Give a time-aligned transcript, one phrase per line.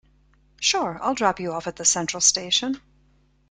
[0.59, 2.81] Sure, I'll drop you off at the central station.